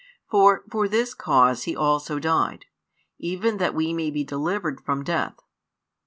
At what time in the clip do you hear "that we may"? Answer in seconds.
3.57-4.09